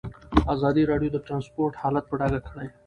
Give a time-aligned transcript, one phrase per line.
[0.53, 2.67] ازادي راډیو د ترانسپورټ حالت په ډاګه کړی.